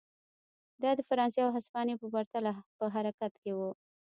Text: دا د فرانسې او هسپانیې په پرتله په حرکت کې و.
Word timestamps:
دا 0.81 0.91
د 0.95 0.99
فرانسې 1.09 1.39
او 1.45 1.51
هسپانیې 1.57 1.95
په 2.01 2.07
پرتله 2.13 2.53
په 2.77 2.85
حرکت 2.93 3.33
کې 3.43 3.51
و. 3.57 3.59